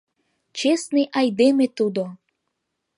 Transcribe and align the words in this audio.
Честный 0.59 1.05
айдеме 1.19 1.67
тудо. 1.77 2.03